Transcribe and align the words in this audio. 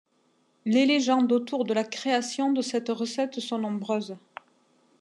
Les 0.65 0.87
légendes 0.87 1.31
autour 1.31 1.63
de 1.63 1.75
la 1.75 1.83
création 1.83 2.51
de 2.51 2.63
cette 2.63 2.89
recette 2.89 3.39
sont 3.39 3.59
nombreuses. 3.59 4.17